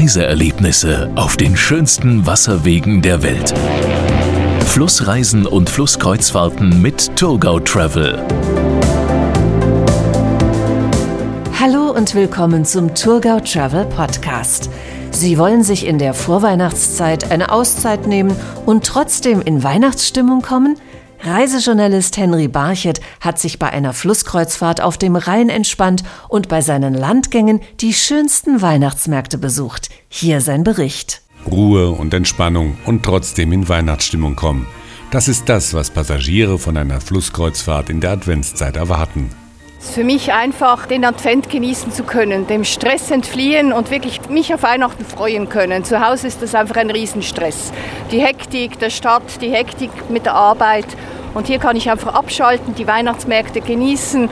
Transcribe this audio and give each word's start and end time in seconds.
Reiseerlebnisse 0.00 1.10
auf 1.14 1.36
den 1.36 1.54
schönsten 1.54 2.24
Wasserwegen 2.24 3.02
der 3.02 3.22
Welt. 3.22 3.52
Flussreisen 4.64 5.44
und 5.44 5.68
Flusskreuzfahrten 5.68 6.80
mit 6.80 7.14
Tourgau 7.16 7.60
Travel. 7.60 8.26
Hallo 11.60 11.90
und 11.90 12.14
willkommen 12.14 12.64
zum 12.64 12.94
Tourgau 12.94 13.40
Travel 13.40 13.84
Podcast. 13.84 14.70
Sie 15.10 15.36
wollen 15.36 15.62
sich 15.62 15.86
in 15.86 15.98
der 15.98 16.14
Vorweihnachtszeit 16.14 17.30
eine 17.30 17.52
Auszeit 17.52 18.06
nehmen 18.06 18.34
und 18.64 18.86
trotzdem 18.86 19.42
in 19.42 19.62
Weihnachtsstimmung 19.62 20.40
kommen? 20.40 20.78
Reisejournalist 21.22 22.16
Henry 22.16 22.48
Barchet 22.48 23.00
hat 23.20 23.38
sich 23.38 23.58
bei 23.58 23.68
einer 23.68 23.92
Flusskreuzfahrt 23.92 24.80
auf 24.80 24.96
dem 24.96 25.16
Rhein 25.16 25.50
entspannt 25.50 26.02
und 26.28 26.48
bei 26.48 26.62
seinen 26.62 26.94
Landgängen 26.94 27.60
die 27.80 27.92
schönsten 27.92 28.62
Weihnachtsmärkte 28.62 29.36
besucht. 29.36 29.90
Hier 30.08 30.40
sein 30.40 30.64
Bericht. 30.64 31.20
Ruhe 31.50 31.90
und 31.90 32.14
Entspannung 32.14 32.78
und 32.86 33.02
trotzdem 33.02 33.52
in 33.52 33.68
Weihnachtsstimmung 33.68 34.34
kommen. 34.34 34.66
Das 35.10 35.28
ist 35.28 35.48
das, 35.48 35.74
was 35.74 35.90
Passagiere 35.90 36.58
von 36.58 36.76
einer 36.76 37.00
Flusskreuzfahrt 37.00 37.90
in 37.90 38.00
der 38.00 38.12
Adventszeit 38.12 38.76
erwarten. 38.76 39.30
Für 39.82 40.04
mich 40.04 40.30
einfach 40.30 40.84
den 40.84 41.06
Advent 41.06 41.48
genießen 41.48 41.90
zu 41.90 42.04
können, 42.04 42.46
dem 42.46 42.64
Stress 42.64 43.10
entfliehen 43.10 43.72
und 43.72 43.90
wirklich 43.90 44.28
mich 44.28 44.52
auf 44.52 44.62
Weihnachten 44.62 45.06
freuen 45.06 45.48
können. 45.48 45.84
Zu 45.84 46.06
Hause 46.06 46.26
ist 46.26 46.42
das 46.42 46.54
einfach 46.54 46.76
ein 46.76 46.90
Riesenstress. 46.90 47.72
Die 48.12 48.20
Hektik 48.20 48.78
der 48.78 48.90
Stadt, 48.90 49.40
die 49.40 49.50
Hektik 49.50 49.90
mit 50.10 50.26
der 50.26 50.34
Arbeit. 50.34 50.84
Und 51.32 51.46
hier 51.46 51.58
kann 51.58 51.76
ich 51.76 51.90
einfach 51.90 52.14
abschalten, 52.14 52.74
die 52.74 52.86
Weihnachtsmärkte 52.86 53.62
genießen 53.62 54.28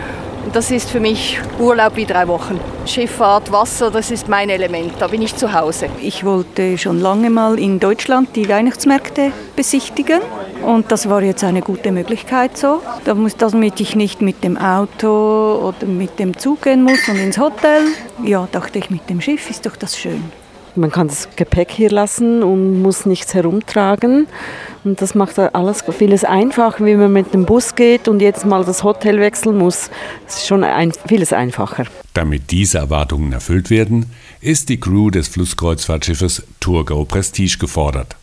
das 0.54 0.70
ist 0.70 0.90
für 0.90 1.00
mich 1.00 1.40
Urlaub 1.58 1.96
wie 1.96 2.04
drei 2.04 2.28
Wochen. 2.28 2.60
Schifffahrt, 2.86 3.50
Wasser, 3.50 3.90
das 3.90 4.10
ist 4.10 4.28
mein 4.28 4.50
Element. 4.50 4.92
Da 4.98 5.08
bin 5.08 5.22
ich 5.22 5.34
zu 5.36 5.52
Hause. 5.52 5.88
Ich 6.00 6.24
wollte 6.24 6.78
schon 6.78 7.00
lange 7.00 7.30
mal 7.30 7.58
in 7.58 7.80
Deutschland 7.80 8.36
die 8.36 8.48
Weihnachtsmärkte 8.48 9.32
besichtigen. 9.56 10.20
Und 10.64 10.90
das 10.90 11.08
war 11.08 11.22
jetzt 11.22 11.44
eine 11.44 11.60
gute 11.60 11.92
Möglichkeit 11.92 12.56
so. 12.56 12.82
Damit 13.04 13.80
ich 13.80 13.96
nicht 13.96 14.22
mit 14.22 14.44
dem 14.44 14.56
Auto 14.56 15.68
oder 15.68 15.86
mit 15.86 16.18
dem 16.18 16.36
Zug 16.36 16.62
gehen 16.62 16.82
muss 16.82 17.08
und 17.08 17.16
ins 17.16 17.38
Hotel. 17.38 17.82
Ja, 18.24 18.48
dachte 18.50 18.78
ich, 18.78 18.90
mit 18.90 19.08
dem 19.10 19.20
Schiff 19.20 19.50
ist 19.50 19.66
doch 19.66 19.76
das 19.76 19.96
schön. 19.96 20.22
Man 20.74 20.92
kann 20.92 21.08
das 21.08 21.28
Gepäck 21.34 21.72
hier 21.72 21.90
lassen 21.90 22.44
und 22.44 22.82
muss 22.82 23.04
nichts 23.04 23.34
herumtragen. 23.34 24.28
Und 24.84 25.00
das 25.02 25.14
macht 25.14 25.38
alles 25.38 25.84
vieles 25.96 26.24
einfacher, 26.24 26.84
wie 26.84 26.94
man 26.94 27.12
mit 27.12 27.34
dem 27.34 27.44
Bus 27.44 27.74
geht 27.74 28.08
und 28.08 28.20
jetzt 28.20 28.46
mal 28.46 28.64
das 28.64 28.84
Hotel 28.84 29.18
wechseln 29.20 29.58
muss. 29.58 29.90
Das 30.26 30.38
ist 30.38 30.46
schon 30.46 30.64
ein, 30.64 30.92
vieles 31.06 31.32
einfacher. 31.32 31.84
Damit 32.14 32.50
diese 32.50 32.78
Erwartungen 32.78 33.32
erfüllt 33.32 33.70
werden, 33.70 34.06
ist 34.40 34.68
die 34.68 34.80
Crew 34.80 35.10
des 35.10 35.28
Flusskreuzfahrtschiffes 35.28 36.42
Turgau 36.60 37.04
Prestige 37.04 37.58
gefordert. 37.58 38.17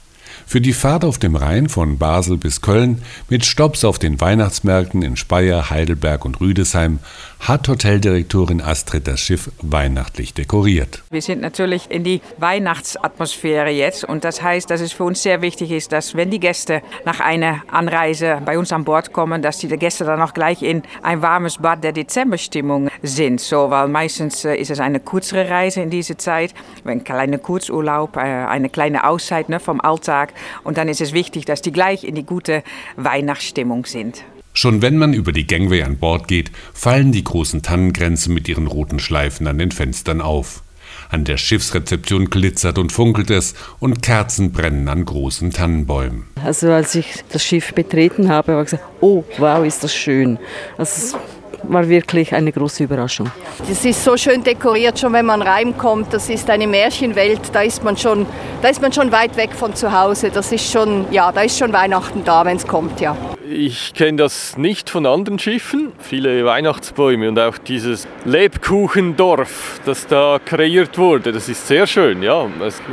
Für 0.47 0.61
die 0.61 0.73
Fahrt 0.73 1.03
auf 1.03 1.17
dem 1.17 1.35
Rhein 1.35 1.69
von 1.69 1.97
Basel 1.97 2.37
bis 2.37 2.61
Köln 2.61 3.01
mit 3.29 3.45
Stopps 3.45 3.83
auf 3.83 3.97
den 3.97 4.21
Weihnachtsmärkten 4.21 5.01
in 5.01 5.17
Speyer, 5.17 5.71
Heidelberg 5.71 6.23
und 6.23 6.39
Rüdesheim 6.39 6.99
hat 7.39 7.67
Hoteldirektorin 7.67 8.61
Astrid 8.61 9.07
das 9.07 9.19
Schiff 9.19 9.51
weihnachtlich 9.61 10.33
dekoriert. 10.33 11.03
Wir 11.09 11.21
sind 11.21 11.41
natürlich 11.41 11.89
in 11.89 12.03
die 12.03 12.21
Weihnachtsatmosphäre 12.37 13.69
jetzt 13.69 14.03
und 14.03 14.23
das 14.23 14.41
heißt, 14.41 14.69
dass 14.69 14.81
es 14.81 14.93
für 14.93 15.03
uns 15.03 15.23
sehr 15.23 15.41
wichtig 15.41 15.71
ist, 15.71 15.91
dass 15.91 16.15
wenn 16.15 16.29
die 16.29 16.39
Gäste 16.39 16.81
nach 17.05 17.19
einer 17.19 17.61
Anreise 17.67 18.41
bei 18.45 18.57
uns 18.57 18.71
an 18.71 18.83
Bord 18.83 19.13
kommen, 19.13 19.41
dass 19.41 19.57
die 19.57 19.67
Gäste 19.67 20.05
dann 20.05 20.21
auch 20.21 20.33
gleich 20.33 20.61
in 20.61 20.83
ein 21.01 21.21
warmes 21.21 21.57
Bad 21.57 21.83
der 21.83 21.91
Dezemberstimmung 21.91 22.89
sind. 23.01 23.41
So, 23.41 23.69
weil 23.69 23.87
meistens 23.87 24.45
äh, 24.45 24.55
ist 24.55 24.71
es 24.71 24.79
eine 24.79 24.99
kürzere 24.99 25.49
Reise 25.49 25.81
in 25.81 25.89
dieser 25.89 26.17
Zeit, 26.17 26.53
ein 26.85 27.03
kleiner 27.03 27.39
Kurzurlaub, 27.39 28.15
äh, 28.17 28.21
eine 28.21 28.69
kleine 28.69 29.07
Auszeit 29.07 29.49
ne, 29.49 29.59
vom 29.59 29.81
Alltag 29.81 30.33
und 30.63 30.77
dann 30.77 30.89
ist 30.89 31.01
es 31.01 31.13
wichtig, 31.13 31.45
dass 31.45 31.61
die 31.61 31.71
gleich 31.71 32.03
in 32.03 32.15
die 32.15 32.25
gute 32.25 32.63
Weihnachtsstimmung 32.95 33.85
sind. 33.85 34.23
Schon 34.53 34.81
wenn 34.81 34.97
man 34.97 35.13
über 35.13 35.33
die 35.33 35.47
Gangway 35.47 35.83
an 35.83 35.97
Bord 35.97 36.29
geht, 36.29 36.49
fallen 36.73 37.11
die 37.11 37.25
großen 37.25 37.61
Tannengrenzen 37.61 38.33
mit 38.33 38.47
ihren 38.47 38.67
roten 38.67 38.99
Schleifen 38.99 39.47
an 39.47 39.57
den 39.57 39.71
Fenstern 39.71 40.21
auf. 40.21 40.63
An 41.09 41.25
der 41.25 41.37
Schiffsrezeption 41.37 42.29
glitzert 42.29 42.77
und 42.77 42.91
funkelt 42.91 43.29
es 43.29 43.53
und 43.79 44.01
Kerzen 44.01 44.51
brennen 44.51 44.87
an 44.87 45.05
großen 45.05 45.51
Tannenbäumen. 45.51 46.25
Also 46.41 46.71
als 46.71 46.95
ich 46.95 47.23
das 47.29 47.43
Schiff 47.43 47.73
betreten 47.73 48.29
habe, 48.29 48.53
habe 48.53 48.63
ich 48.63 48.71
gesagt, 48.71 48.89
oh 49.01 49.23
wow, 49.37 49.65
ist 49.65 49.83
das 49.83 49.93
schön. 49.93 50.39
Also 50.77 51.17
war 51.69 51.87
wirklich 51.87 52.33
eine 52.33 52.51
große 52.51 52.83
Überraschung. 52.83 53.31
Das 53.67 53.83
ist 53.85 54.03
so 54.03 54.17
schön 54.17 54.43
dekoriert, 54.43 54.99
schon 54.99 55.13
wenn 55.13 55.25
man 55.25 55.41
reinkommt. 55.41 56.13
Das 56.13 56.29
ist 56.29 56.49
eine 56.49 56.67
Märchenwelt. 56.67 57.41
Da 57.53 57.61
ist 57.61 57.83
man 57.83 57.97
schon, 57.97 58.25
da 58.61 58.69
ist 58.69 58.81
man 58.81 58.91
schon 58.91 59.11
weit 59.11 59.35
weg 59.37 59.51
von 59.53 59.75
zu 59.75 59.91
Hause. 59.91 60.29
Das 60.31 60.51
ist 60.51 60.71
schon, 60.71 61.05
ja, 61.11 61.31
da 61.31 61.41
ist 61.41 61.57
schon 61.57 61.73
Weihnachten 61.73 62.23
da, 62.23 62.45
wenn 62.45 62.57
es 62.57 62.67
kommt, 62.67 62.99
ja. 62.99 63.15
Ich 63.47 63.93
kenne 63.93 64.17
das 64.17 64.57
nicht 64.57 64.89
von 64.89 65.05
anderen 65.05 65.37
Schiffen. 65.37 65.91
Viele 65.99 66.45
Weihnachtsbäume 66.45 67.29
und 67.29 67.37
auch 67.37 67.59
dieses 67.59 68.07
Lebkuchendorf, 68.25 69.81
das 69.85 70.07
da 70.07 70.39
kreiert 70.43 70.97
wurde, 70.97 71.31
das 71.31 71.47
ist 71.47 71.67
sehr 71.67 71.85
schön. 71.85 72.23
Ja. 72.23 72.47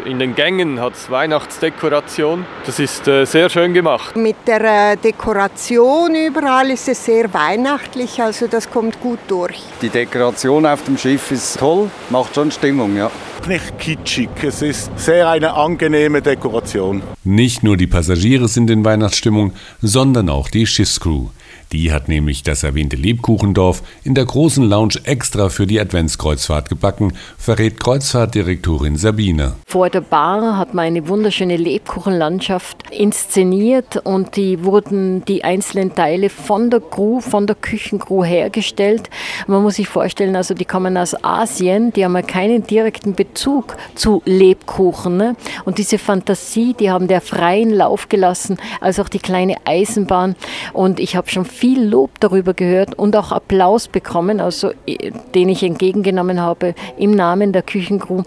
In 0.04 0.18
den 0.18 0.34
Gängen 0.34 0.78
hat 0.78 0.92
es 0.92 1.10
Weihnachtsdekoration. 1.10 2.44
Das 2.66 2.78
ist 2.78 3.08
äh, 3.08 3.24
sehr 3.24 3.48
schön 3.48 3.72
gemacht. 3.72 4.14
Mit 4.14 4.36
der 4.46 4.92
äh, 4.92 4.96
Dekoration 4.96 6.14
überall 6.14 6.70
ist 6.70 6.86
es 6.86 7.02
sehr 7.02 7.32
weihnachtlich, 7.32 8.20
also 8.20 8.46
das 8.46 8.61
kommt 8.70 9.00
gut 9.00 9.20
durch. 9.28 9.60
Die 9.80 9.88
Dekoration 9.88 10.66
auf 10.66 10.84
dem 10.84 10.98
Schiff 10.98 11.30
ist 11.30 11.58
toll, 11.58 11.90
macht 12.10 12.34
schon 12.34 12.50
Stimmung, 12.50 12.96
ja 12.96 13.10
nicht 13.46 13.78
kitschig. 13.78 14.30
Es 14.42 14.62
ist 14.62 14.90
sehr 14.96 15.28
eine 15.28 15.54
angenehme 15.54 16.22
Dekoration. 16.22 17.02
Nicht 17.24 17.62
nur 17.62 17.76
die 17.76 17.86
Passagiere 17.86 18.48
sind 18.48 18.70
in 18.70 18.84
Weihnachtsstimmung, 18.84 19.52
sondern 19.80 20.28
auch 20.28 20.48
die 20.48 20.66
Schiffscrew. 20.66 21.28
Die 21.72 21.90
hat 21.90 22.06
nämlich 22.06 22.42
das 22.42 22.64
erwähnte 22.64 22.96
Lebkuchendorf 22.96 23.82
in 24.04 24.14
der 24.14 24.26
großen 24.26 24.62
Lounge 24.62 24.96
extra 25.04 25.48
für 25.48 25.66
die 25.66 25.80
Adventskreuzfahrt 25.80 26.68
gebacken, 26.68 27.14
verrät 27.38 27.80
Kreuzfahrtdirektorin 27.80 28.96
Sabine. 28.96 29.54
Vor 29.66 29.88
der 29.88 30.02
Bar 30.02 30.58
hat 30.58 30.74
man 30.74 30.84
eine 30.84 31.08
wunderschöne 31.08 31.56
Lebkuchenlandschaft 31.56 32.90
inszeniert 32.90 33.96
und 34.04 34.36
die 34.36 34.64
wurden 34.64 35.24
die 35.24 35.44
einzelnen 35.44 35.94
Teile 35.94 36.28
von 36.28 36.68
der 36.68 36.80
Crew, 36.80 37.20
von 37.20 37.46
der 37.46 37.56
Küchencrew 37.56 38.22
hergestellt. 38.22 39.08
Man 39.46 39.62
muss 39.62 39.76
sich 39.76 39.88
vorstellen, 39.88 40.36
also 40.36 40.52
die 40.52 40.66
kommen 40.66 40.98
aus 40.98 41.24
Asien, 41.24 41.90
die 41.94 42.04
haben 42.04 42.14
ja 42.14 42.22
keinen 42.22 42.66
direkten 42.66 43.14
Bezug 43.14 43.78
zu 43.94 44.20
Lebkuchen. 44.26 45.16
Ne? 45.16 45.36
Und 45.64 45.78
diese 45.78 45.96
Fantasie, 45.96 46.74
die 46.78 46.90
haben 46.90 47.08
der 47.08 47.22
freien 47.22 47.70
Lauf 47.70 48.10
gelassen, 48.10 48.58
als 48.82 49.00
auch 49.00 49.08
die 49.08 49.20
kleine 49.20 49.56
Eisenbahn. 49.64 50.36
Und 50.74 51.00
ich 51.00 51.16
habe 51.16 51.30
schon 51.30 51.46
viel 51.62 51.84
Lob 51.84 52.18
darüber 52.18 52.54
gehört 52.54 52.98
und 52.98 53.14
auch 53.14 53.30
Applaus 53.30 53.86
bekommen, 53.86 54.40
also 54.40 54.72
äh, 54.84 55.12
den 55.32 55.48
ich 55.48 55.62
entgegengenommen 55.62 56.40
habe 56.40 56.74
im 56.98 57.12
Namen 57.12 57.52
der 57.52 57.62
Küchencrew 57.62 58.24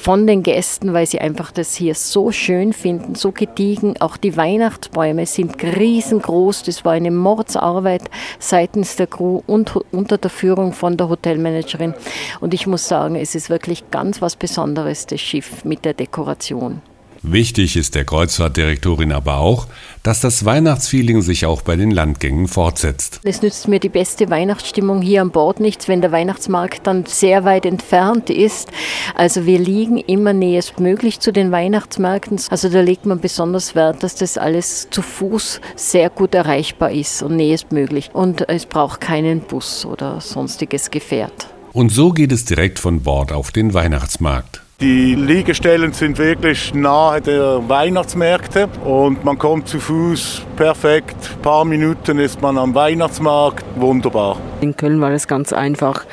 von 0.00 0.26
den 0.26 0.42
Gästen, 0.42 0.94
weil 0.94 1.04
sie 1.04 1.20
einfach 1.20 1.52
das 1.52 1.74
hier 1.74 1.94
so 1.94 2.32
schön 2.32 2.72
finden, 2.72 3.16
so 3.16 3.32
gediegen. 3.32 4.00
Auch 4.00 4.16
die 4.16 4.38
Weihnachtsbäume 4.38 5.26
sind 5.26 5.62
riesengroß. 5.62 6.62
Das 6.62 6.86
war 6.86 6.92
eine 6.92 7.10
Mordsarbeit 7.10 8.04
seitens 8.38 8.96
der 8.96 9.08
Crew 9.08 9.42
und 9.46 9.76
unter 9.92 10.16
der 10.16 10.30
Führung 10.30 10.72
von 10.72 10.96
der 10.96 11.10
Hotelmanagerin. 11.10 11.92
Und 12.40 12.54
ich 12.54 12.66
muss 12.66 12.88
sagen, 12.88 13.14
es 13.14 13.34
ist 13.34 13.50
wirklich 13.50 13.90
ganz 13.90 14.22
was 14.22 14.36
Besonderes, 14.36 15.04
das 15.04 15.20
Schiff 15.20 15.66
mit 15.66 15.84
der 15.84 15.92
Dekoration. 15.92 16.80
Wichtig 17.26 17.76
ist 17.76 17.94
der 17.94 18.04
Kreuzfahrtdirektorin 18.04 19.10
aber 19.10 19.38
auch, 19.38 19.66
dass 20.02 20.20
das 20.20 20.44
Weihnachtsfeeling 20.44 21.22
sich 21.22 21.46
auch 21.46 21.62
bei 21.62 21.74
den 21.74 21.90
Landgängen 21.90 22.48
fortsetzt. 22.48 23.20
Es 23.24 23.40
nützt 23.40 23.66
mir 23.66 23.80
die 23.80 23.88
beste 23.88 24.28
Weihnachtsstimmung 24.28 25.00
hier 25.00 25.22
an 25.22 25.30
Bord 25.30 25.58
nichts, 25.58 25.88
wenn 25.88 26.02
der 26.02 26.12
Weihnachtsmarkt 26.12 26.86
dann 26.86 27.06
sehr 27.06 27.44
weit 27.44 27.64
entfernt 27.64 28.28
ist. 28.28 28.68
Also 29.14 29.46
wir 29.46 29.58
liegen 29.58 29.96
immer 29.96 30.34
nächstmöglich 30.34 31.20
zu 31.20 31.32
den 31.32 31.50
Weihnachtsmärkten. 31.50 32.38
Also 32.50 32.68
da 32.68 32.82
legt 32.82 33.06
man 33.06 33.20
besonders 33.20 33.74
Wert, 33.74 34.02
dass 34.02 34.16
das 34.16 34.36
alles 34.36 34.88
zu 34.90 35.00
Fuß 35.00 35.62
sehr 35.76 36.10
gut 36.10 36.34
erreichbar 36.34 36.90
ist 36.90 37.22
und 37.22 37.36
nächstmöglich. 37.36 38.10
Und 38.12 38.46
es 38.50 38.66
braucht 38.66 39.00
keinen 39.00 39.40
Bus 39.40 39.86
oder 39.86 40.20
sonstiges 40.20 40.90
Gefährt. 40.90 41.46
Und 41.72 41.90
so 41.90 42.12
geht 42.12 42.32
es 42.32 42.44
direkt 42.44 42.78
von 42.78 43.00
Bord 43.00 43.32
auf 43.32 43.50
den 43.50 43.72
Weihnachtsmarkt. 43.72 44.63
Die 44.84 45.14
Liegestellen 45.14 45.94
sind 45.94 46.18
wirklich 46.18 46.74
nahe 46.74 47.22
der 47.22 47.66
Weihnachtsmärkte 47.70 48.68
und 48.84 49.24
man 49.24 49.38
kommt 49.38 49.66
zu 49.66 49.80
Fuß 49.80 50.42
perfekt. 50.56 51.16
Ein 51.36 51.40
paar 51.40 51.64
Minuten 51.64 52.18
ist 52.18 52.42
man 52.42 52.58
am 52.58 52.74
Weihnachtsmarkt, 52.74 53.64
wunderbar. 53.76 54.36
In 54.60 54.76
Köln 54.76 55.00
war 55.00 55.10
es 55.12 55.26
ganz 55.26 55.54
einfach. 55.54 56.04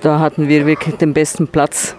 Da 0.00 0.18
hatten 0.18 0.48
wir 0.48 0.66
wirklich 0.66 0.96
den 0.96 1.14
besten 1.14 1.46
Platz 1.46 1.94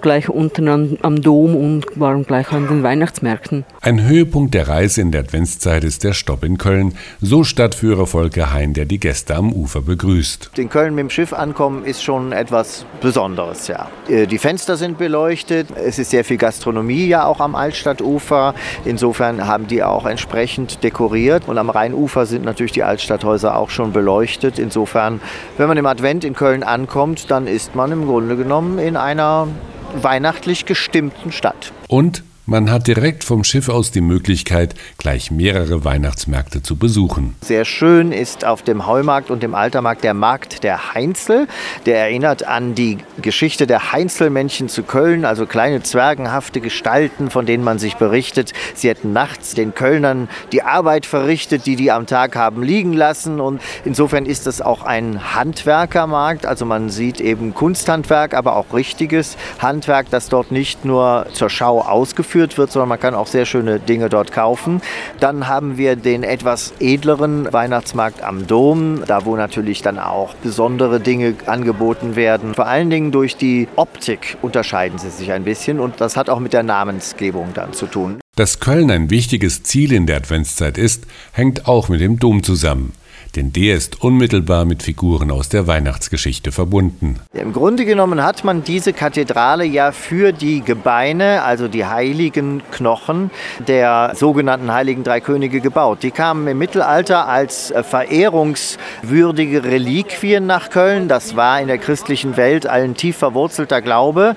gleich 0.00 0.28
unten 0.28 0.68
am, 0.68 0.96
am 1.02 1.22
Dom 1.22 1.54
und 1.56 1.86
waren 1.98 2.24
gleich 2.24 2.52
an 2.52 2.68
den 2.68 2.82
Weihnachtsmärkten. 2.82 3.64
Ein 3.80 4.06
Höhepunkt 4.06 4.54
der 4.54 4.68
Reise 4.68 5.00
in 5.00 5.12
der 5.12 5.22
Adventszeit 5.22 5.84
ist 5.84 6.04
der 6.04 6.12
Stopp 6.12 6.44
in 6.44 6.58
Köln, 6.58 6.94
so 7.20 7.44
Stadtführer 7.44 8.06
Volker 8.06 8.52
Hein, 8.52 8.74
der 8.74 8.84
die 8.84 8.98
Gäste 8.98 9.36
am 9.36 9.52
Ufer 9.52 9.82
begrüßt. 9.82 10.50
In 10.56 10.68
Köln 10.68 10.94
mit 10.94 11.02
dem 11.02 11.10
Schiff 11.10 11.32
ankommen 11.32 11.84
ist 11.84 12.02
schon 12.02 12.32
etwas 12.32 12.84
Besonderes, 13.00 13.68
ja. 13.68 13.88
Äh, 14.08 14.26
die 14.26 14.38
Fenster 14.38 14.76
sind 14.76 14.98
beleuchtet, 14.98 15.68
es 15.76 15.98
ist 15.98 16.10
sehr 16.10 16.24
viel 16.24 16.36
Gastronomie 16.36 17.06
ja 17.06 17.24
auch 17.24 17.40
am 17.40 17.54
Altstadtufer. 17.54 18.54
Insofern 18.84 19.46
haben 19.46 19.66
die 19.66 19.82
auch 19.82 20.06
entsprechend 20.06 20.82
dekoriert 20.82 21.48
und 21.48 21.58
am 21.58 21.70
Rheinufer 21.70 22.26
sind 22.26 22.44
natürlich 22.44 22.72
die 22.72 22.82
Altstadthäuser 22.82 23.56
auch 23.56 23.70
schon 23.70 23.92
beleuchtet. 23.92 24.58
Insofern, 24.58 25.20
wenn 25.56 25.68
man 25.68 25.76
im 25.76 25.86
Advent 25.86 26.24
in 26.24 26.34
Köln 26.34 26.62
ankommt, 26.62 27.30
dann 27.30 27.46
ist 27.46 27.74
man 27.74 27.92
im 27.92 28.06
Grunde 28.06 28.36
genommen 28.36 28.78
in 28.78 28.96
einer 28.96 29.48
weihnachtlich 29.94 30.66
gestimmten 30.66 31.32
Stadt. 31.32 31.72
Und 31.88 32.22
man 32.46 32.70
hat 32.70 32.86
direkt 32.86 33.22
vom 33.22 33.44
Schiff 33.44 33.68
aus 33.68 33.90
die 33.90 34.00
Möglichkeit, 34.00 34.74
gleich 34.98 35.30
mehrere 35.30 35.84
Weihnachtsmärkte 35.84 36.62
zu 36.62 36.76
besuchen. 36.76 37.36
Sehr 37.42 37.64
schön 37.64 38.12
ist 38.12 38.44
auf 38.44 38.62
dem 38.62 38.86
Heumarkt 38.86 39.30
und 39.30 39.42
dem 39.42 39.54
Altermarkt 39.54 40.02
der 40.04 40.14
Markt 40.14 40.64
der 40.64 40.94
Heinzel. 40.94 41.46
Der 41.86 41.98
erinnert 41.98 42.46
an 42.46 42.74
die 42.74 42.98
Geschichte 43.20 43.66
der 43.66 43.92
Heinzelmännchen 43.92 44.68
zu 44.68 44.82
Köln, 44.82 45.24
also 45.24 45.44
kleine 45.44 45.82
zwergenhafte 45.82 46.60
Gestalten, 46.60 47.30
von 47.30 47.46
denen 47.46 47.62
man 47.62 47.78
sich 47.78 47.96
berichtet. 47.96 48.52
Sie 48.74 48.88
hätten 48.88 49.12
nachts 49.12 49.54
den 49.54 49.74
Kölnern 49.74 50.28
die 50.52 50.62
Arbeit 50.62 51.06
verrichtet, 51.06 51.66
die 51.66 51.76
die 51.76 51.92
am 51.92 52.06
Tag 52.06 52.36
haben 52.36 52.62
liegen 52.62 52.94
lassen. 52.94 53.38
Und 53.40 53.60
insofern 53.84 54.24
ist 54.24 54.46
es 54.46 54.62
auch 54.62 54.82
ein 54.82 55.34
Handwerkermarkt. 55.34 56.46
Also 56.46 56.64
man 56.64 56.88
sieht 56.88 57.20
eben 57.20 57.54
Kunsthandwerk, 57.54 58.34
aber 58.34 58.56
auch 58.56 58.72
richtiges 58.72 59.36
Handwerk, 59.58 60.06
das 60.10 60.28
dort 60.28 60.50
nicht 60.50 60.84
nur 60.84 61.26
zur 61.32 61.50
Schau 61.50 61.82
ausgeführt 61.82 62.29
geführt 62.30 62.58
wird, 62.58 62.70
sondern 62.70 62.88
man 62.88 63.00
kann 63.00 63.14
auch 63.14 63.26
sehr 63.26 63.44
schöne 63.44 63.80
Dinge 63.80 64.08
dort 64.08 64.30
kaufen. 64.30 64.80
Dann 65.18 65.48
haben 65.48 65.78
wir 65.78 65.96
den 65.96 66.22
etwas 66.22 66.72
edleren 66.78 67.52
Weihnachtsmarkt 67.52 68.22
am 68.22 68.46
Dom, 68.46 69.02
da 69.04 69.24
wo 69.24 69.34
natürlich 69.34 69.82
dann 69.82 69.98
auch 69.98 70.34
besondere 70.34 71.00
Dinge 71.00 71.34
angeboten 71.46 72.14
werden. 72.14 72.54
Vor 72.54 72.68
allen 72.68 72.88
Dingen 72.88 73.10
durch 73.10 73.36
die 73.36 73.66
Optik 73.74 74.36
unterscheiden 74.42 75.00
sie 75.00 75.10
sich 75.10 75.32
ein 75.32 75.42
bisschen 75.42 75.80
und 75.80 76.00
das 76.00 76.16
hat 76.16 76.30
auch 76.30 76.38
mit 76.38 76.52
der 76.52 76.62
Namensgebung 76.62 77.48
dann 77.52 77.72
zu 77.72 77.86
tun. 77.86 78.20
Dass 78.36 78.60
Köln 78.60 78.92
ein 78.92 79.10
wichtiges 79.10 79.64
Ziel 79.64 79.92
in 79.92 80.06
der 80.06 80.18
Adventszeit 80.18 80.78
ist, 80.78 81.08
hängt 81.32 81.66
auch 81.66 81.88
mit 81.88 82.00
dem 82.00 82.20
Dom 82.20 82.44
zusammen 82.44 82.92
denn 83.32 83.52
der 83.52 83.76
ist 83.76 84.02
unmittelbar 84.02 84.64
mit 84.64 84.82
Figuren 84.82 85.30
aus 85.30 85.48
der 85.48 85.66
Weihnachtsgeschichte 85.66 86.52
verbunden. 86.52 87.20
Im 87.32 87.52
Grunde 87.52 87.84
genommen 87.84 88.22
hat 88.22 88.44
man 88.44 88.64
diese 88.64 88.92
Kathedrale 88.92 89.64
ja 89.64 89.92
für 89.92 90.32
die 90.32 90.60
Gebeine, 90.60 91.42
also 91.42 91.68
die 91.68 91.86
heiligen 91.86 92.62
Knochen 92.70 93.30
der 93.66 94.12
sogenannten 94.14 94.72
Heiligen 94.72 95.04
Drei 95.04 95.20
Könige 95.20 95.60
gebaut. 95.60 96.02
Die 96.02 96.10
kamen 96.10 96.46
im 96.46 96.58
Mittelalter 96.58 97.28
als 97.28 97.72
verehrungswürdige 97.82 99.64
Reliquien 99.64 100.46
nach 100.46 100.70
Köln. 100.70 101.08
Das 101.08 101.36
war 101.36 101.60
in 101.60 101.68
der 101.68 101.78
christlichen 101.78 102.36
Welt 102.36 102.66
ein 102.66 102.94
tief 102.94 103.16
verwurzelter 103.16 103.82
Glaube. 103.82 104.34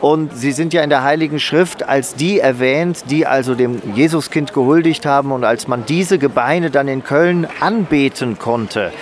Und 0.00 0.34
sie 0.34 0.52
sind 0.52 0.72
ja 0.72 0.82
in 0.82 0.88
der 0.88 1.04
Heiligen 1.04 1.38
Schrift 1.38 1.86
als 1.86 2.14
die 2.14 2.40
erwähnt, 2.40 3.04
die 3.10 3.26
also 3.26 3.54
dem 3.54 3.80
Jesuskind 3.94 4.54
gehuldigt 4.54 5.04
haben. 5.04 5.30
Und 5.30 5.44
als 5.44 5.68
man 5.68 5.84
diese 5.86 6.18
Gebeine 6.18 6.70
dann 6.70 6.88
in 6.88 7.04
Köln 7.04 7.46
anbeten 7.60 8.38
konnte, 8.38 8.92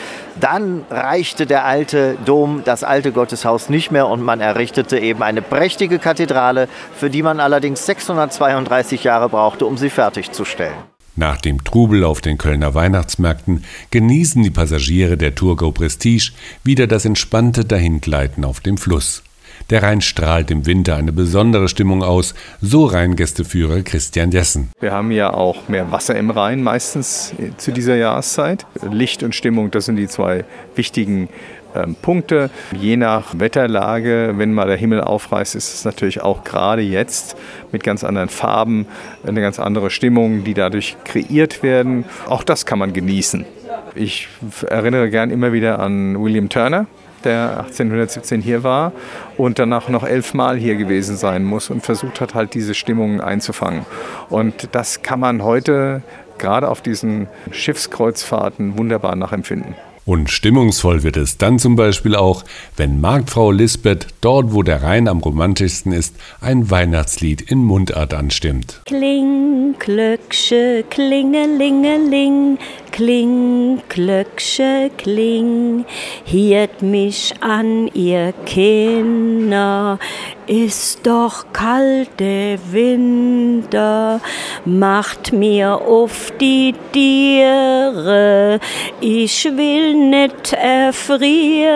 dann 0.41 0.85
reichte 0.91 1.47
der 1.47 1.65
alte 1.65 2.17
Dom, 2.25 2.63
das 2.65 2.85
alte 2.85 3.13
Gotteshaus 3.13 3.69
nicht 3.69 3.91
mehr 3.91 4.09
und 4.09 4.23
man 4.23 4.41
errichtete 4.41 4.99
eben 4.99 5.23
eine 5.23 5.43
prächtige 5.43 5.99
Kathedrale, 5.99 6.69
für 6.97 7.11
die 7.11 7.23
man 7.23 7.41
allerdings 7.41 7.87
632 7.87 9.05
Jahre 9.05 9.29
brauchte, 9.29 9.67
um 9.67 9.77
sie 9.77 9.91
fertigzustellen. 9.91 10.77
Nach 11.17 11.41
dem 11.41 11.65
Trubel 11.65 12.05
auf 12.05 12.21
den 12.21 12.39
Kölner 12.39 12.75
Weihnachtsmärkten 12.75 13.65
genießen 13.91 14.41
die 14.43 14.51
Passagiere 14.51 15.17
der 15.17 15.35
Tourgo 15.35 15.73
Prestige 15.73 16.31
wieder 16.63 16.87
das 16.87 17.05
entspannte 17.05 17.65
Dahingleiten 17.65 18.45
auf 18.45 18.61
dem 18.61 18.79
Fluss. 18.79 19.25
Der 19.71 19.83
Rhein 19.83 20.01
strahlt 20.01 20.51
im 20.51 20.65
Winter 20.65 20.97
eine 20.97 21.13
besondere 21.13 21.69
Stimmung 21.69 22.03
aus, 22.03 22.35
so 22.63 22.87
Rheingästeführer 22.87 23.83
Christian 23.83 24.31
Jessen. 24.31 24.71
Wir 24.81 24.93
haben 24.93 25.11
ja 25.11 25.35
auch 25.35 25.69
mehr 25.69 25.93
Wasser 25.93 26.17
im 26.17 26.31
Rhein 26.31 26.63
meistens 26.63 27.35
zu 27.59 27.73
dieser 27.73 27.97
Jahreszeit. 27.97 28.65
Licht 28.91 29.23
und 29.23 29.35
Stimmung, 29.35 29.71
das 29.71 29.85
sind 29.85 29.97
die 29.97 30.09
zwei 30.09 30.47
wichtigen 30.75 31.29
ähm, 31.75 31.97
Punkte. 32.01 32.49
Je 32.81 32.97
nach 32.97 33.39
Wetterlage, 33.39 34.33
wenn 34.37 34.55
mal 34.55 34.69
der 34.69 34.79
Himmel 34.79 35.03
aufreißt, 35.03 35.55
ist 35.55 35.75
es 35.75 35.85
natürlich 35.85 36.23
auch 36.23 36.45
gerade 36.45 36.81
jetzt 36.81 37.37
mit 37.71 37.85
ganz 37.85 38.05
anderen 38.05 38.31
Farben 38.31 38.87
eine 39.27 39.43
ganz 39.43 39.59
andere 39.61 39.91
Stimmung, 39.91 40.45
die 40.45 40.55
dadurch 40.55 40.97
kreiert 41.05 41.63
werden. 41.63 42.07
Auch 42.27 42.43
das 42.43 42.65
kann 42.65 42.79
man 42.79 42.95
genießen. 42.95 43.45
Ich 43.95 44.29
erinnere 44.67 45.11
gern 45.11 45.31
immer 45.31 45.53
wieder 45.53 45.79
an 45.79 46.19
William 46.19 46.49
Turner, 46.49 46.87
der 47.25 47.65
1817 47.67 48.41
hier 48.41 48.63
war 48.63 48.93
und 49.37 49.59
danach 49.59 49.89
noch 49.89 50.05
elfmal 50.05 50.57
hier 50.57 50.77
gewesen 50.77 51.17
sein 51.17 51.45
muss 51.45 51.71
und 51.71 51.85
versucht 51.85 52.21
hat, 52.21 52.35
halt 52.35 52.55
diese 52.55 52.75
Stimmungen 52.75 53.21
einzufangen. 53.21 53.85
Und 54.29 54.69
das 54.73 55.03
kann 55.03 55.21
man 55.21 55.43
heute 55.43 56.03
gerade 56.39 56.69
auf 56.69 56.81
diesen 56.81 57.27
Schiffskreuzfahrten 57.51 58.79
wunderbar 58.79 59.17
nachempfinden. 59.17 59.75
Und 60.09 60.31
stimmungsvoll 60.31 61.03
wird 61.03 61.19
es 61.19 61.37
dann 61.37 61.59
zum 61.59 61.77
Beispiel 61.77 62.17
auch, 62.17 62.43
wenn 62.79 62.99
Marktfrau 62.99 63.51
Lisbeth 63.51 64.07
dort, 64.23 64.55
wo 64.55 64.63
der 64.63 64.83
Rhein 64.83 65.07
am 65.07 65.19
romantischsten 65.19 65.93
ist, 65.93 66.17
ein 66.41 66.71
Weihnachtslied 66.71 67.43
in 67.43 67.59
Mundart 67.59 68.15
anstimmt. 68.15 68.81
Kling, 68.87 69.75
Glöcksche, 69.79 70.83
klingelingeling, 70.89 72.57
kling, 72.99 73.81
Glöcksche, 73.89 74.91
kling, 74.99 75.85
hiert 76.25 76.83
mich 76.83 77.33
an, 77.41 77.89
ihr 77.95 78.35
Kinder, 78.45 80.01
ist 80.49 81.07
doch 81.07 81.53
kalte 81.53 82.59
Winter, 82.73 84.21
macht 84.65 85.33
mir 85.33 85.81
auf 85.81 86.33
die 86.41 86.75
Tiere, 86.93 88.59
ich 89.01 89.45
will 89.45 89.95
nicht 89.95 90.55
erfriere. 90.55 91.69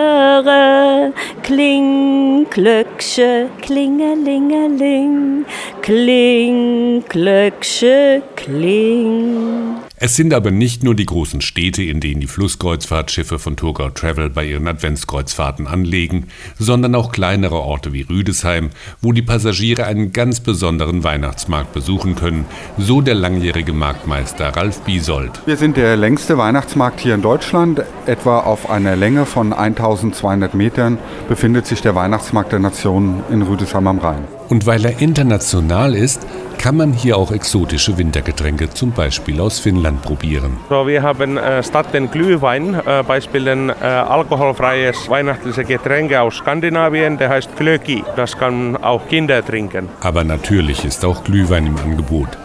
Kling, 1.41 2.47
Glöcksche, 2.49 3.47
klingelingeling, 3.61 5.45
kling, 5.81 7.05
Glöcksche, 7.07 8.23
kling. 8.35 9.82
Es 10.05 10.17
sind 10.17 10.33
aber 10.33 10.51
nicht 10.51 10.83
nur 10.83 10.95
die 10.95 11.05
großen 11.05 11.39
Städte, 11.39 11.81
in 11.81 12.01
denen 12.01 12.19
die 12.19 12.27
Flusskreuzfahrtschiffe 12.27 13.39
von 13.39 13.55
Thurgau 13.55 13.89
Travel 13.89 14.29
bei 14.29 14.43
ihren 14.43 14.67
Adventskreuzfahrten 14.67 15.65
anlegen, 15.65 16.27
sondern 16.59 16.93
auch 16.93 17.13
kleinere 17.13 17.55
Orte 17.55 17.93
wie 17.93 18.01
Rüdesheim, 18.01 18.71
wo 18.99 19.13
die 19.13 19.21
Passagiere 19.21 19.85
einen 19.85 20.11
ganz 20.11 20.41
besonderen 20.41 21.05
Weihnachtsmarkt 21.05 21.71
besuchen 21.71 22.15
können, 22.15 22.43
so 22.77 22.99
der 22.99 23.15
langjährige 23.15 23.71
Marktmeister 23.71 24.49
Ralf 24.49 24.81
Biesold. 24.81 25.41
Wir 25.45 25.55
sind 25.55 25.77
der 25.77 25.95
längste 25.95 26.37
Weihnachtsmarkt 26.37 26.99
hier 26.99 27.15
in 27.15 27.21
Deutschland. 27.21 27.81
Etwa 28.05 28.41
auf 28.41 28.69
einer 28.69 28.97
Länge 28.97 29.25
von 29.25 29.53
1200 29.53 30.53
Metern 30.53 30.97
befindet 31.29 31.65
sich 31.65 31.81
der 31.81 31.95
Weihnachtsmarkt 31.95 32.51
der 32.51 32.59
Nationen 32.59 33.23
in 33.31 33.41
Rüdesheim 33.41 33.87
am 33.87 33.99
Rhein. 33.99 34.27
Und 34.53 34.67
weil 34.67 34.85
er 34.85 35.01
international 35.01 35.95
ist, 35.95 36.27
kann 36.59 36.77
man 36.77 36.93
hier 36.93 37.17
auch 37.17 37.31
exotische 37.31 37.97
Wintergetränke, 37.97 38.69
zum 38.69 38.91
Beispiel 38.91 39.41
aus 39.41 39.57
Finnland, 39.59 40.03
probieren. 40.03 40.57
So, 40.69 40.85
wir 40.85 41.01
haben 41.01 41.37
äh, 41.37 41.63
statt 41.63 41.91
den 41.91 42.11
Glühwein 42.11 42.75
äh, 42.75 43.01
beispielsweise 43.01 43.75
äh, 43.81 43.83
alkoholfreies 43.83 45.09
weihnachtliches 45.09 45.67
Getränk 45.67 46.13
aus 46.13 46.35
Skandinavien, 46.35 47.17
der 47.17 47.29
heißt 47.29 47.57
Glöki. 47.57 48.03
Das 48.15 48.37
kann 48.37 48.77
auch 48.77 49.07
Kinder 49.07 49.43
trinken. 49.43 49.89
Aber 50.01 50.23
natürlich 50.23 50.85
ist 50.85 51.03
auch 51.03 51.23
Glühwein 51.23 51.65
im 51.65 51.77
Angebot. 51.77 52.37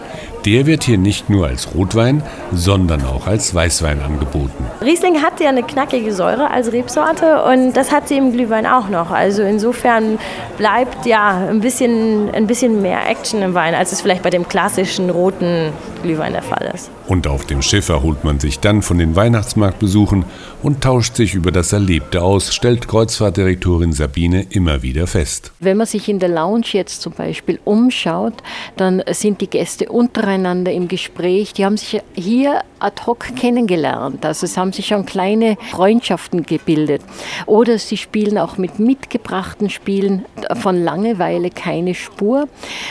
Der 0.48 0.64
wird 0.64 0.84
hier 0.84 0.96
nicht 0.96 1.28
nur 1.28 1.46
als 1.46 1.74
Rotwein, 1.74 2.22
sondern 2.52 3.04
auch 3.04 3.26
als 3.26 3.54
Weißwein 3.54 4.00
angeboten. 4.00 4.64
Riesling 4.80 5.20
hat 5.20 5.40
ja 5.40 5.50
eine 5.50 5.62
knackige 5.62 6.10
Säure 6.10 6.50
als 6.50 6.72
Rebsorte 6.72 7.42
und 7.42 7.74
das 7.74 7.92
hat 7.92 8.08
sie 8.08 8.16
im 8.16 8.32
Glühwein 8.32 8.66
auch 8.66 8.88
noch. 8.88 9.10
Also 9.10 9.42
insofern 9.42 10.18
bleibt 10.56 11.04
ja 11.04 11.46
ein 11.50 11.60
bisschen, 11.60 12.30
ein 12.34 12.46
bisschen 12.46 12.80
mehr 12.80 13.06
Action 13.10 13.42
im 13.42 13.52
Wein, 13.52 13.74
als 13.74 13.92
es 13.92 14.00
vielleicht 14.00 14.22
bei 14.22 14.30
dem 14.30 14.48
klassischen 14.48 15.10
roten 15.10 15.70
Glühwein 16.02 16.32
der 16.32 16.42
Fall 16.42 16.70
ist. 16.74 16.90
Und 17.08 17.26
auf 17.26 17.46
dem 17.46 17.62
Schiff 17.62 17.88
erholt 17.88 18.22
man 18.22 18.38
sich 18.38 18.60
dann 18.60 18.82
von 18.82 18.98
den 18.98 19.16
Weihnachtsmarktbesuchen 19.16 20.26
und 20.62 20.82
tauscht 20.82 21.16
sich 21.16 21.34
über 21.34 21.50
das 21.50 21.72
Erlebte 21.72 22.22
aus, 22.22 22.54
stellt 22.54 22.86
Kreuzfahrtdirektorin 22.86 23.94
Sabine 23.94 24.46
immer 24.50 24.82
wieder 24.82 25.06
fest. 25.06 25.52
Wenn 25.58 25.78
man 25.78 25.86
sich 25.86 26.10
in 26.10 26.18
der 26.18 26.28
Lounge 26.28 26.66
jetzt 26.72 27.00
zum 27.00 27.14
Beispiel 27.14 27.60
umschaut, 27.64 28.34
dann 28.76 29.02
sind 29.12 29.40
die 29.40 29.48
Gäste 29.48 29.88
untereinander 29.88 30.70
im 30.70 30.86
Gespräch. 30.86 31.54
Die 31.54 31.64
haben 31.64 31.78
sich 31.78 32.02
hier 32.12 32.60
ad 32.78 33.06
hoc 33.06 33.34
kennengelernt. 33.36 34.26
Also 34.26 34.44
es 34.44 34.58
haben 34.58 34.74
sich 34.74 34.88
schon 34.88 35.06
kleine 35.06 35.56
Freundschaften 35.70 36.42
gebildet. 36.42 37.00
Oder 37.46 37.78
sie 37.78 37.96
spielen 37.96 38.36
auch 38.36 38.58
mit 38.58 38.78
mitgebrachten 38.78 39.70
Spielen 39.70 40.26
von 40.60 40.84
Langeweile 40.84 41.48
keine 41.48 41.94
Spur. 41.94 42.48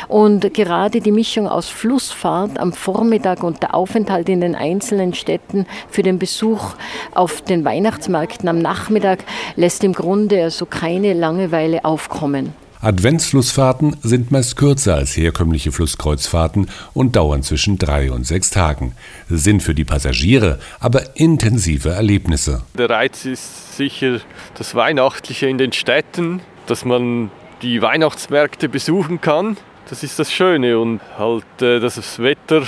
Und 0.07 0.55
gerade 0.55 1.01
die 1.01 1.11
Mischung 1.11 1.47
aus 1.47 1.69
Flussfahrt 1.69 2.59
am 2.59 2.73
Vormittag 2.73 3.43
und 3.43 3.61
der 3.61 3.75
Aufenthalt 3.75 4.06
Aufenthalt 4.07 4.29
in 4.29 4.39
den 4.39 4.55
einzelnen 4.55 5.13
Städten 5.13 5.65
für 5.89 6.01
den 6.01 6.17
Besuch 6.17 6.75
auf 7.13 7.41
den 7.41 7.65
Weihnachtsmärkten 7.65 8.47
am 8.47 8.59
Nachmittag 8.59 9.25
lässt 9.57 9.83
im 9.83 9.91
Grunde 9.91 10.43
also 10.43 10.65
keine 10.65 11.13
Langeweile 11.13 11.83
aufkommen. 11.83 12.53
Adventsflussfahrten 12.79 13.97
sind 14.03 14.31
meist 14.31 14.55
kürzer 14.55 14.95
als 14.95 15.17
herkömmliche 15.17 15.73
Flusskreuzfahrten 15.73 16.69
und 16.93 17.17
dauern 17.17 17.43
zwischen 17.43 17.77
drei 17.77 18.09
und 18.11 18.25
sechs 18.25 18.49
Tagen, 18.49 18.93
sind 19.27 19.61
für 19.61 19.75
die 19.75 19.83
Passagiere 19.83 20.59
aber 20.79 21.17
intensive 21.17 21.89
Erlebnisse. 21.89 22.61
Der 22.77 22.89
Reiz 22.89 23.25
ist 23.25 23.75
sicher 23.75 24.21
das 24.57 24.73
Weihnachtliche 24.73 25.47
in 25.47 25.57
den 25.57 25.73
Städten, 25.73 26.39
dass 26.67 26.85
man 26.85 27.29
die 27.61 27.81
Weihnachtsmärkte 27.81 28.69
besuchen 28.69 29.19
kann. 29.19 29.57
Das 29.89 30.03
ist 30.03 30.19
das 30.19 30.33
Schöne 30.33 30.77
und 30.77 30.99
halt 31.17 31.45
äh, 31.61 31.79
das 31.79 32.19
Wetter, 32.19 32.63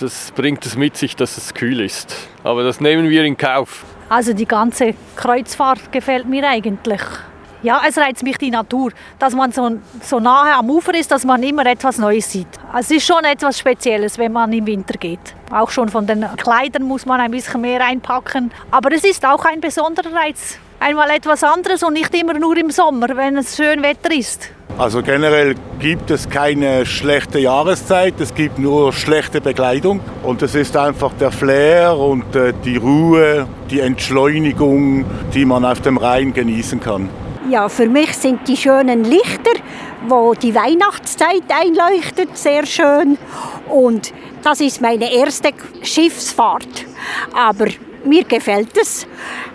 das 0.00 0.32
bringt 0.34 0.64
es 0.64 0.76
mit 0.76 0.96
sich, 0.96 1.14
dass 1.14 1.36
es 1.36 1.52
kühl 1.52 1.80
ist. 1.80 2.16
Aber 2.42 2.64
das 2.64 2.80
nehmen 2.80 3.10
wir 3.10 3.22
in 3.24 3.36
Kauf. 3.36 3.84
Also 4.08 4.32
die 4.32 4.46
ganze 4.46 4.94
Kreuzfahrt 5.14 5.92
gefällt 5.92 6.26
mir 6.26 6.48
eigentlich. 6.48 7.02
Ja, 7.62 7.82
es 7.86 7.98
reizt 7.98 8.22
mich 8.22 8.38
die 8.38 8.50
Natur, 8.50 8.92
dass 9.18 9.34
man 9.34 9.52
so, 9.52 9.78
so 10.02 10.20
nahe 10.20 10.54
am 10.54 10.70
Ufer 10.70 10.94
ist, 10.94 11.10
dass 11.10 11.24
man 11.24 11.42
immer 11.42 11.66
etwas 11.66 11.98
Neues 11.98 12.30
sieht. 12.30 12.48
Es 12.78 12.90
ist 12.90 13.06
schon 13.06 13.24
etwas 13.24 13.58
Spezielles, 13.58 14.18
wenn 14.18 14.32
man 14.32 14.52
im 14.52 14.66
Winter 14.66 14.98
geht. 14.98 15.34
Auch 15.50 15.70
schon 15.70 15.88
von 15.88 16.06
den 16.06 16.26
Kleidern 16.36 16.82
muss 16.84 17.04
man 17.04 17.20
ein 17.20 17.30
bisschen 17.30 17.60
mehr 17.60 17.84
einpacken. 17.84 18.52
Aber 18.70 18.92
es 18.92 19.04
ist 19.04 19.24
auch 19.24 19.44
ein 19.44 19.60
besonderer 19.60 20.14
Reiz. 20.14 20.58
Einmal 20.86 21.08
etwas 21.12 21.42
anderes 21.42 21.82
und 21.82 21.94
nicht 21.94 22.14
immer 22.14 22.34
nur 22.34 22.58
im 22.58 22.70
Sommer, 22.70 23.06
wenn 23.16 23.38
es 23.38 23.56
schön 23.56 23.82
Wetter 23.82 24.14
ist. 24.14 24.50
Also 24.76 25.02
generell 25.02 25.54
gibt 25.80 26.10
es 26.10 26.28
keine 26.28 26.84
schlechte 26.84 27.38
Jahreszeit, 27.38 28.20
es 28.20 28.34
gibt 28.34 28.58
nur 28.58 28.92
schlechte 28.92 29.40
Bekleidung 29.40 30.00
und 30.22 30.42
es 30.42 30.54
ist 30.54 30.76
einfach 30.76 31.14
der 31.18 31.30
Flair 31.30 31.96
und 31.96 32.36
äh, 32.36 32.52
die 32.66 32.76
Ruhe, 32.76 33.48
die 33.70 33.80
Entschleunigung, 33.80 35.06
die 35.32 35.46
man 35.46 35.64
auf 35.64 35.80
dem 35.80 35.96
Rhein 35.96 36.34
genießen 36.34 36.80
kann. 36.80 37.08
Ja, 37.48 37.70
für 37.70 37.88
mich 37.88 38.14
sind 38.14 38.46
die 38.46 38.58
schönen 38.58 39.04
Lichter, 39.04 39.52
wo 40.06 40.34
die 40.34 40.54
Weihnachtszeit 40.54 41.44
einleuchtet, 41.48 42.36
sehr 42.36 42.66
schön 42.66 43.16
und 43.70 44.12
das 44.42 44.60
ist 44.60 44.82
meine 44.82 45.10
erste 45.14 45.48
Schiffsfahrt. 45.82 46.84
Aber 47.34 47.68
mir 48.04 48.24
gefällt 48.24 48.76
es. 48.76 49.06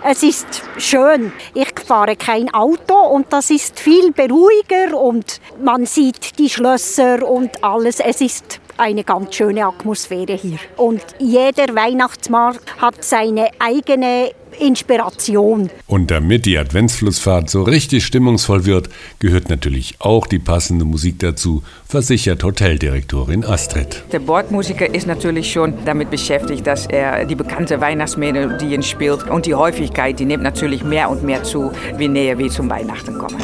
Es 0.04 0.22
ist 0.22 0.62
schön. 0.78 1.32
Ich 1.54 1.72
fahre 1.84 2.16
kein 2.16 2.52
Auto 2.52 2.94
und 2.94 3.32
das 3.32 3.50
ist 3.50 3.78
viel 3.80 4.12
beruhiger 4.12 4.98
und 4.98 5.40
man 5.62 5.86
sieht 5.86 6.38
die 6.38 6.48
Schlösser 6.48 7.28
und 7.28 7.62
alles. 7.62 8.00
Es 8.00 8.20
ist 8.20 8.60
eine 8.76 9.04
ganz 9.04 9.34
schöne 9.34 9.66
Atmosphäre 9.66 10.34
hier. 10.34 10.58
Und 10.76 11.02
jeder 11.18 11.74
Weihnachtsmarkt 11.74 12.80
hat 12.80 13.04
seine 13.04 13.50
eigene 13.58 14.32
Inspiration. 14.60 15.70
Und 15.86 16.10
damit 16.10 16.46
die 16.46 16.58
Adventsflussfahrt 16.58 17.48
so 17.50 17.62
richtig 17.62 18.04
stimmungsvoll 18.04 18.66
wird, 18.66 18.88
gehört 19.18 19.48
natürlich 19.48 19.96
auch 19.98 20.26
die 20.26 20.38
passende 20.38 20.84
Musik 20.84 21.18
dazu, 21.18 21.62
versichert 21.86 22.44
Hoteldirektorin 22.44 23.44
Astrid. 23.44 24.02
Der 24.12 24.20
Bordmusiker 24.20 24.94
ist 24.94 25.06
natürlich 25.06 25.50
schon 25.52 25.74
damit 25.84 26.10
beschäftigt, 26.10 26.66
dass 26.66 26.86
er 26.86 27.24
die 27.24 27.34
bekannte 27.34 27.80
Weihnachtsmelodien 27.80 28.82
spielt. 28.82 29.28
Und 29.28 29.46
die 29.46 29.54
Häufigkeit, 29.54 30.18
die 30.18 30.24
nimmt 30.24 30.42
natürlich 30.42 30.84
mehr 30.84 31.10
und 31.10 31.22
mehr 31.22 31.42
zu, 31.42 31.72
wie 31.96 32.08
näher 32.08 32.38
wir 32.38 32.50
zum 32.50 32.68
Weihnachten 32.70 33.18
kommen. 33.18 33.40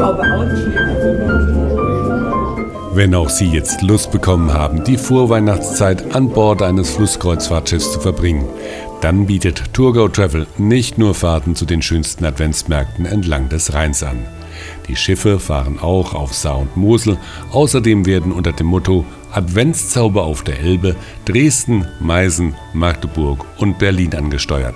Aber 0.00 0.24
wenn 2.92 3.14
auch 3.14 3.30
Sie 3.30 3.46
jetzt 3.46 3.82
Lust 3.82 4.10
bekommen 4.10 4.52
haben, 4.52 4.82
die 4.82 4.96
Vorweihnachtszeit 4.96 6.14
an 6.14 6.28
Bord 6.28 6.60
eines 6.60 6.90
Flusskreuzfahrtschiffs 6.90 7.92
zu 7.92 8.00
verbringen, 8.00 8.48
dann 9.00 9.26
bietet 9.26 9.72
Tourgo 9.72 10.08
Travel 10.08 10.46
nicht 10.58 10.98
nur 10.98 11.14
Fahrten 11.14 11.54
zu 11.54 11.64
den 11.64 11.82
schönsten 11.82 12.24
Adventsmärkten 12.24 13.06
entlang 13.06 13.48
des 13.48 13.72
Rheins 13.74 14.02
an. 14.02 14.18
Die 14.88 14.96
Schiffe 14.96 15.38
fahren 15.38 15.78
auch 15.78 16.14
auf 16.14 16.34
Saar 16.34 16.58
und 16.58 16.76
Mosel. 16.76 17.16
Außerdem 17.52 18.04
werden 18.06 18.32
unter 18.32 18.52
dem 18.52 18.66
Motto 18.66 19.06
Adventszauber 19.32 20.24
auf 20.24 20.42
der 20.42 20.58
Elbe 20.58 20.96
Dresden, 21.24 21.86
Meißen, 22.00 22.54
Magdeburg 22.74 23.46
und 23.58 23.78
Berlin 23.78 24.14
angesteuert. 24.14 24.74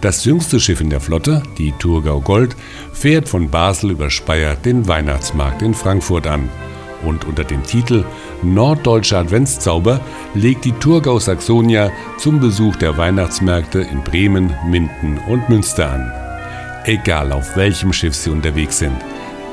Das 0.00 0.24
jüngste 0.24 0.60
Schiff 0.60 0.80
in 0.80 0.90
der 0.90 1.00
Flotte, 1.00 1.42
die 1.56 1.72
Thurgau 1.78 2.20
Gold, 2.20 2.56
fährt 2.92 3.28
von 3.28 3.48
Basel 3.48 3.92
über 3.92 4.10
Speyer 4.10 4.56
den 4.56 4.86
Weihnachtsmarkt 4.88 5.62
in 5.62 5.72
Frankfurt 5.72 6.26
an 6.26 6.50
und 7.02 7.24
unter 7.24 7.44
dem 7.44 7.62
Titel 7.64 8.04
Norddeutscher 8.42 9.18
Adventszauber 9.18 10.00
legt 10.34 10.64
die 10.64 10.72
Thurgau 10.72 11.18
Saxonia 11.18 11.90
zum 12.18 12.40
Besuch 12.40 12.76
der 12.76 12.96
Weihnachtsmärkte 12.96 13.80
in 13.80 14.02
Bremen, 14.02 14.54
Minden 14.66 15.18
und 15.28 15.48
Münster 15.48 15.90
an. 15.90 16.12
Egal 16.84 17.32
auf 17.32 17.56
welchem 17.56 17.92
Schiff 17.92 18.14
Sie 18.14 18.30
unterwegs 18.30 18.78
sind. 18.78 18.96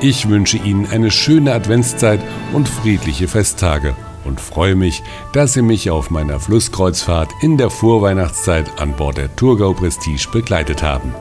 Ich 0.01 0.29
wünsche 0.29 0.57
Ihnen 0.57 0.87
eine 0.91 1.11
schöne 1.11 1.53
Adventszeit 1.53 2.19
und 2.53 2.67
friedliche 2.67 3.27
Festtage 3.27 3.95
und 4.25 4.41
freue 4.41 4.75
mich, 4.75 5.03
dass 5.33 5.53
Sie 5.53 5.61
mich 5.61 5.89
auf 5.89 6.09
meiner 6.09 6.39
Flusskreuzfahrt 6.39 7.31
in 7.41 7.57
der 7.57 7.69
Vorweihnachtszeit 7.69 8.79
an 8.79 8.93
Bord 8.93 9.17
der 9.17 9.35
Thurgau 9.35 9.73
Prestige 9.73 10.27
begleitet 10.31 10.83
haben. 10.83 11.13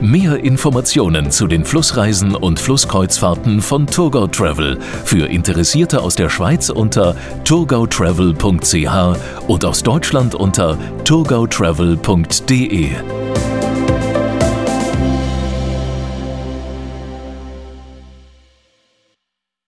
Mehr 0.00 0.42
Informationen 0.42 1.30
zu 1.30 1.46
den 1.46 1.64
Flussreisen 1.64 2.34
und 2.34 2.58
Flusskreuzfahrten 2.58 3.60
von 3.60 3.86
Tourgau 3.86 4.26
Travel 4.26 4.78
für 5.04 5.26
Interessierte 5.26 6.00
aus 6.00 6.14
der 6.14 6.30
Schweiz 6.30 6.70
unter 6.70 7.14
tourgautravel.ch 7.44 9.16
und 9.46 9.64
aus 9.64 9.82
Deutschland 9.82 10.34
unter 10.34 10.78
tourgautravel.de. 11.04 13.19